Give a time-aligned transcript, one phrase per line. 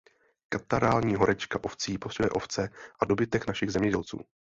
[0.49, 2.69] Katarální horečka ovcí postihuje ovce
[2.99, 4.19] a dobytek našich zemědělců.